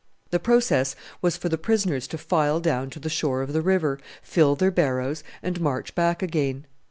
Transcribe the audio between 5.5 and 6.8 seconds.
march back again.